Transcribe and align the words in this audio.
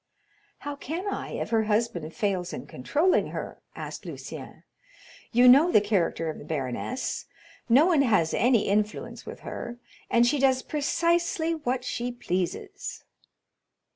"How 0.57 0.75
can 0.75 1.07
I, 1.07 1.33
if 1.33 1.51
her 1.51 1.65
husband 1.65 2.15
fails 2.15 2.53
in 2.53 2.65
controlling 2.65 3.27
her?" 3.27 3.61
asked 3.75 4.03
Lucien; 4.03 4.63
"you 5.31 5.47
know 5.47 5.71
the 5.71 5.79
character 5.79 6.27
of 6.27 6.39
the 6.39 6.43
baroness—no 6.43 7.85
one 7.85 8.01
has 8.01 8.33
any 8.33 8.67
influence 8.67 9.27
with 9.27 9.41
her, 9.41 9.77
and 10.09 10.25
she 10.25 10.39
does 10.39 10.63
precisely 10.63 11.53
what 11.53 11.83
she 11.85 12.11
pleases." 12.11 13.03